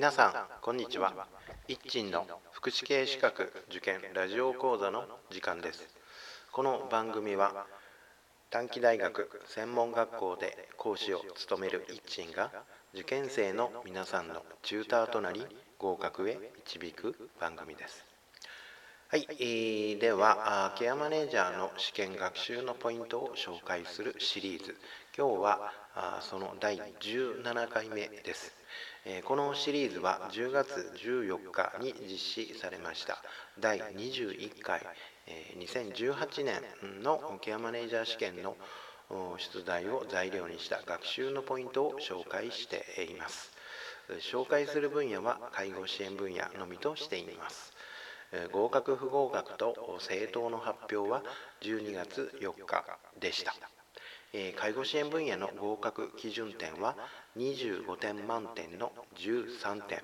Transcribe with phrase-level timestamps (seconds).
[0.00, 0.32] 皆さん
[0.62, 1.12] こんにちは。
[1.68, 5.86] 一鎮の福祉系資格受験ラジオ講座の時間です。
[6.52, 7.66] この番組は
[8.48, 12.50] 短期大学専門学校で講師を務める一鎮が
[12.94, 15.44] 受験生の皆さんのチューターとなり
[15.78, 18.09] 合格へ導く番組です。
[19.12, 24.76] はい、えー、ではケアマネージャーの試験学習のポイントを紹介するシリーズ。
[25.18, 25.72] 今日は
[26.20, 28.52] その第17回目です。
[29.24, 33.20] このシリーズは10月14日に実施されました。
[33.58, 34.80] 第21回
[35.58, 38.56] 2018年のケアマネージャー試験の
[39.38, 43.50] 出題を材料にした学習のポイントを紹介しています。
[44.20, 47.72] 紹介する分野は介護支援分野のみとしています。
[48.52, 51.22] 合格不合格と政党の発表は
[51.62, 52.84] 12月4日
[53.18, 53.54] でした。
[54.56, 56.96] 介護支援分野の合格基準点は
[57.36, 60.02] 25点満点の13点。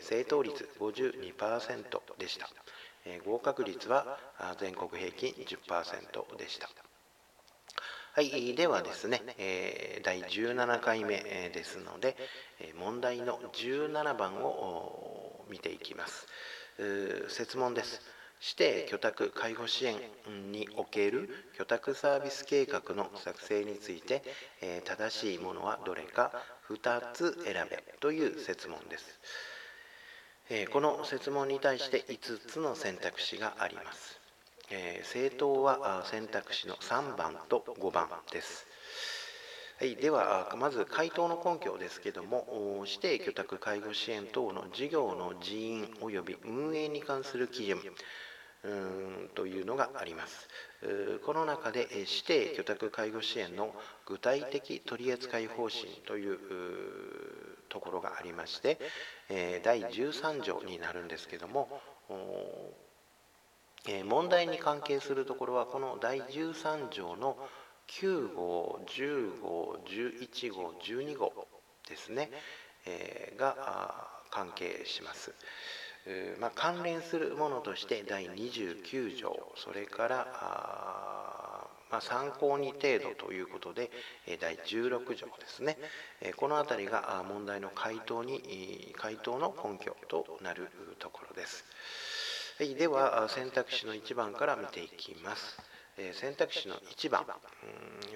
[0.00, 2.48] 正答率52%でした。
[3.24, 4.18] 合格率は
[4.60, 6.68] 全国平均10%でした。
[8.12, 9.22] はい、ではですね、
[10.02, 12.16] 第17回目ですので
[12.76, 16.26] 問題の17番を見ていきます。
[17.28, 18.00] 設問です。
[18.40, 19.96] 指定居宅介護支援
[20.52, 21.28] における
[21.60, 24.22] 居宅サービス計画の作成について、
[24.60, 26.30] え正しいものはどれか
[26.70, 29.20] 2つ選べという設問です、
[30.50, 34.20] えこの設問に対して5つの選択肢があります、
[34.70, 38.66] え政党は選択肢の3番と5番です。
[39.80, 47.78] はい、ではまず回答の根拠ですけども指定居宅介護支援等の事業の人員及び運営に関する基準
[49.36, 50.48] というのがあります。
[51.24, 53.72] この中で指定居宅介護支援の
[54.04, 56.38] 具体的取扱方針という
[57.68, 58.80] ところがありまして
[59.62, 61.80] 第13条になるんですけども
[64.04, 67.36] 問題に関係するところはこの第13条の
[67.88, 71.32] 9号10号11号12号
[71.88, 72.30] ですね。
[73.36, 75.34] が関係します。
[76.40, 79.52] まあ、関連するものとして第29条。
[79.56, 83.90] それからまあ、参考に程度ということで
[84.40, 85.78] 第16条ですね。
[86.36, 90.68] この辺りが問題の回答に回答の根拠となる
[90.98, 91.64] ところです、
[92.58, 95.67] はい、では選択肢の1番から見ていきます。
[96.12, 97.24] 選択肢の1番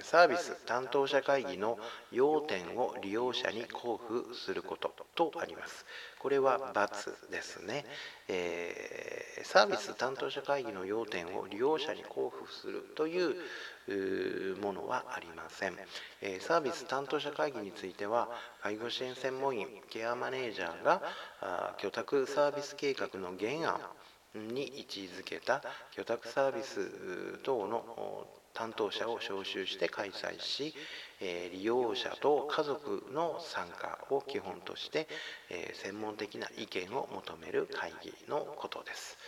[0.03, 1.79] サービス担当者会議の
[2.11, 5.85] 要点を利用者に交付することとあります。
[6.19, 7.85] これは×ですね、
[8.29, 13.19] え、サービス担当者会議の要点を利用者に交付するとい
[14.53, 15.77] うものはありません、
[16.21, 18.29] えサービス担当者会議については
[18.63, 21.03] 介護支援専門員ケアマネージャーが
[21.79, 23.81] 居宅サービス計画の原案
[24.35, 25.63] に位置づけた
[25.97, 30.75] 居宅サービス等の担当者を招集して開催し、
[31.53, 35.09] 利用者と家族の参加を基本として、
[35.75, 39.19] 専門的な意見を求める会議のことです。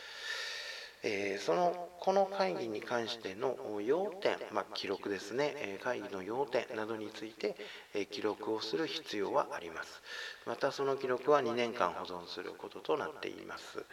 [1.06, 7.56] えそのこの会議に関しての要点、まあ、記録ですね、え会議の要点などについて、
[7.94, 10.02] え記録をする必要はあります。
[10.46, 13.84] またその記録は2年間保存することとなっています。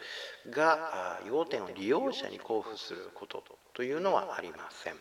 [0.50, 3.44] が要点を利用者に交付すること
[3.74, 4.94] というのはありません。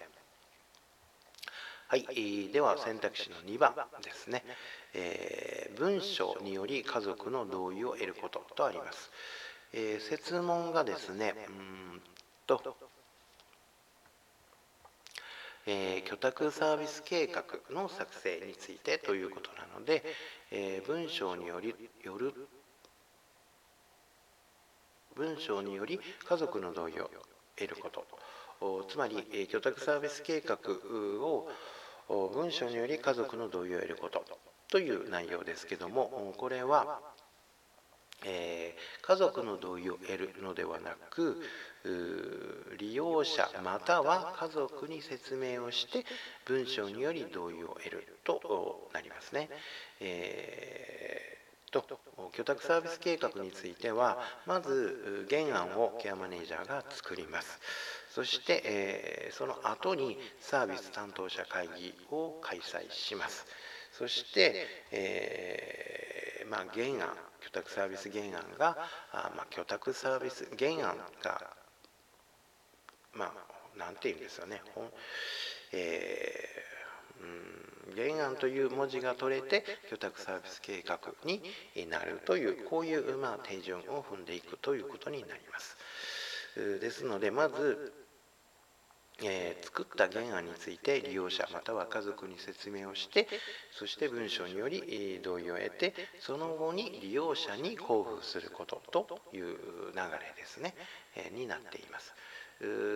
[1.87, 4.45] はい、では選択肢の2番ですね、
[4.93, 9.11] えー、文章により家族の同意を得ることとあります。
[9.73, 11.80] えー、設問がですねうん
[12.47, 12.61] と、
[15.65, 20.03] えー、居宅サービス計画の作成についてということなので、
[20.51, 22.33] えー、文章によりよる
[25.15, 27.09] 文章により家族の同意を
[27.55, 28.05] 得ること。
[28.87, 30.57] つまり、えー、居宅サービス計画
[31.25, 31.49] を
[32.07, 34.23] 文章により家族の同意を得ること。
[34.69, 37.01] という内容ですけどもこれは
[38.23, 41.41] えー、家族の同意を得るのではなく
[42.77, 46.05] 利用者または家族に説明をして
[46.45, 49.49] 文章により同意を得るとなりますね。
[49.99, 51.85] えー、と
[52.37, 57.59] 居宅サービス計画についてはまず原案をケアマネージャーが作ります。
[58.13, 63.45] そして、え、その後にサービス担当者会議を開催します。
[63.93, 68.77] そして、えー、まあ、原案居宅サービス原案が
[69.11, 71.60] あ、まあ、居宅サービス原案が
[73.13, 74.61] まあなんて言うんですよね、
[75.73, 77.61] えー、うん
[77.95, 81.41] 原案という文字が取れて居宅サービス計画に
[81.89, 85.77] なるというこういう、まあ、手順を踏んでいくということになります。
[86.79, 87.93] ですのでまず
[89.23, 93.27] えー、作った原案について利用者または家族に説明をして
[93.71, 100.73] そして文章により同意を得てその後に利用者に交付することという流れですね、
[101.15, 102.13] えー、になっています。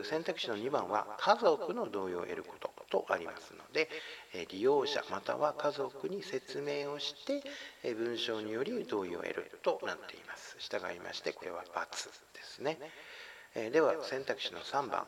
[0.03, 3.89] 選択肢の2番は家族の同意を得ることとありますので
[4.49, 7.43] 利用者または家族に説明をして
[7.95, 10.55] 文章により同意を得るとなっています。
[10.59, 11.65] 従いましてこれは×
[12.33, 12.79] ですね。
[13.55, 15.07] では選択肢の3番。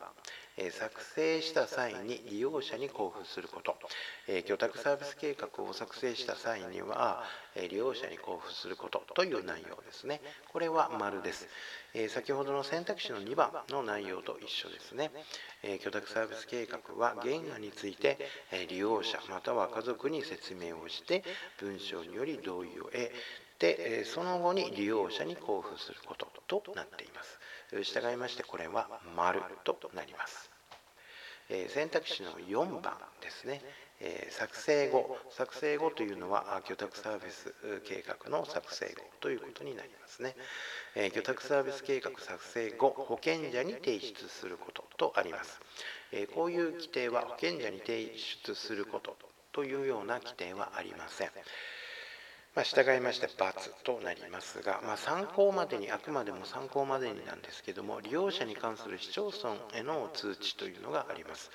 [0.72, 3.76] 作成した際に利用者に交付すること。
[4.26, 7.22] 居宅サービス計画を作成した際には
[7.70, 9.04] 利用者に交付すること。
[9.14, 10.20] という内容ですね。
[10.50, 11.46] これは丸です。
[12.08, 15.12] 先ほどの選択肢の2番の内容と一緒ですね。
[15.62, 18.18] 居宅サービス計画は原案について
[18.68, 21.22] 利用者または家族に説明をして
[21.60, 23.12] 文章により同意を得
[23.58, 26.26] てその後に利用者に交付すること
[26.60, 27.38] となっています。
[27.82, 30.50] 従いましてこれは丸となります。
[31.68, 33.62] 選択肢の4番ですね。
[34.30, 37.52] 作成後作成後というのは居宅サービス
[37.84, 40.36] 計画の作成後ということになりますね
[41.16, 45.60] 居宅サービス計画作成後保険者に提出することとあります
[46.32, 48.12] こういう規定は保険者に提
[48.44, 49.16] 出すること
[49.50, 51.30] というような規定はありません
[52.58, 61.52] まあ、従いまして×となりますが、まあ、参考までにあくまでも参考までになんですけども利用者に関する市町村への通知というのがあります。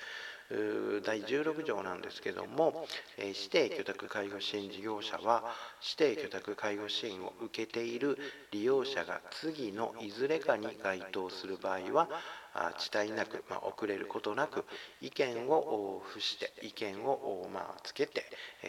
[0.50, 2.86] 第16条なんですけども
[3.18, 5.42] 指定居宅介護支援事業者は
[5.82, 8.18] 指定居宅介護支援を受けている
[8.52, 12.08] 利用者が次のいずれかに該当する場合は
[12.76, 14.64] 遅滞なく、まあ、遅れることなく
[15.00, 18.24] 意見を付して意見を、まあ、つけて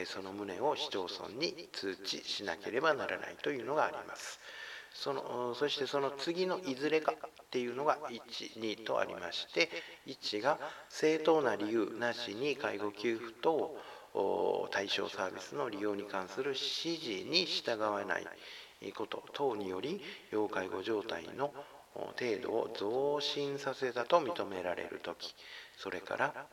[0.06, 4.40] その旨を市町村に通知しなければならないというのがあります。
[4.96, 9.70] そのそしてその次のいずれかっていうのが1、2とありまして
[10.08, 10.58] 1が
[10.90, 13.76] 正当な理由なしに介護給付等
[14.72, 18.26] 対象サービスの利用に関する指示に従わない
[18.94, 20.02] こと等により
[20.32, 21.54] 要介護状態の
[21.94, 25.36] 程度を増進させたと認められる時
[25.78, 26.48] それから、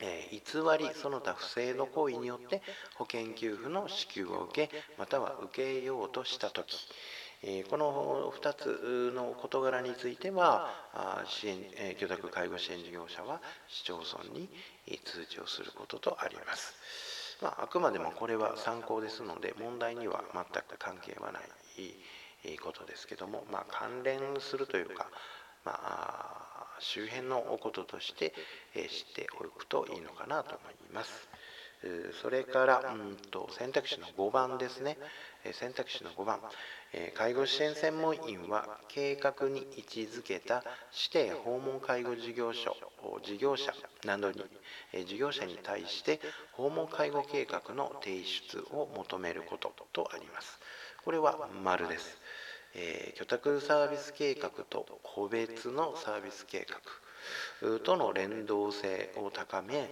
[0.00, 0.40] え偽
[0.78, 2.60] りその他不正の行為によって
[2.96, 6.76] 保険給付の支給を受けまたは受けようとした時。
[7.70, 10.68] この2つの事柄については
[11.28, 11.58] 支援
[12.00, 14.48] 居宅介護支援事業者は市町村に
[15.04, 16.74] 通知をすることとあります。
[17.40, 25.06] まあ、あくまでもこれは参考ですので問題には全く関係はないことですけども、まあ、関連するというか、
[25.64, 28.34] まあ、周辺のこととして
[28.74, 31.28] 知っておくといいのかなと思います。
[32.22, 34.98] それからうんと選択肢の5番ですね。
[35.52, 36.40] 選択肢の5番。
[37.14, 40.64] 介護支援専門員は計画に位置づけた
[41.12, 42.74] 指定訪問介護事業所
[43.22, 43.72] 事業者
[44.04, 44.42] などに
[45.06, 46.20] 事業者に対して
[46.52, 50.58] 訪問介護計画の提出を求めることとあります。
[51.04, 52.18] これは丸です。
[52.74, 56.76] えー、居宅サービス計画と個別のサービス計画。
[57.84, 59.90] との連動性を高め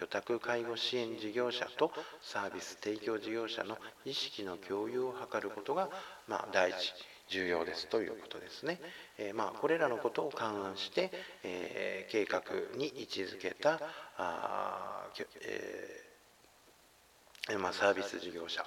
[0.00, 5.88] 居宅介護支援事業者とサービス提供事業者の意識の共有を図ることが、
[6.28, 6.92] まあ、大事
[7.28, 8.80] 重要ですということですね。
[9.18, 11.12] えー、まあ、これらのことを勘案して、
[11.44, 12.42] えー、計画
[12.76, 13.80] に位置づけた
[14.16, 15.06] あ、
[15.42, 18.64] えーまあ、サービス事業者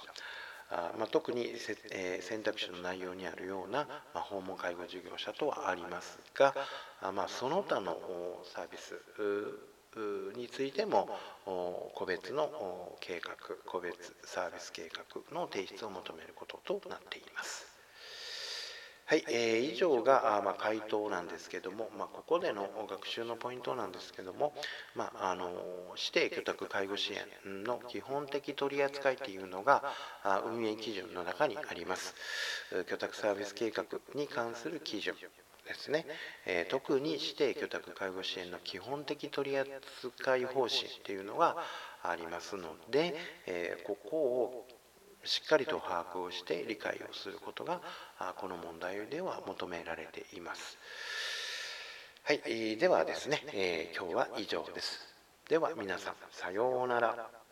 [0.70, 1.54] あまあ、特に、
[1.92, 6.54] えー、選択肢の内容にあるような、まあ、訪問介護事業者とはありますが
[7.02, 7.96] あ、まあ、その他の
[8.44, 8.98] サービス
[10.36, 11.08] についても
[11.94, 17.73] 個別の計画個別サービス計画の提出を求めることとなっています。
[19.06, 24.54] はい、えー、以上が、あまあ、回答なんですけども、まあ、ここでの学習のポイントなんですけども、
[24.94, 25.50] まあ、あの
[25.96, 29.82] 指定居宅介護支援の基本的取り扱いというのが
[30.46, 32.14] 運営基準の中にあります。
[32.90, 33.84] 居宅サービス計画
[34.14, 35.14] に関する基準
[35.66, 36.06] ですね、
[36.46, 41.56] えー、特に指定居宅介護支援の基本的取り扱い方針というのが
[42.02, 43.14] ありますので、
[43.46, 44.66] えー、ここを
[45.24, 47.80] しっかりと把握をして理解をすることが
[48.36, 50.78] この問題では求められています。
[52.24, 55.00] はい、ではですね、えー、今日は以上です。
[55.48, 57.43] では皆さん、さようなら。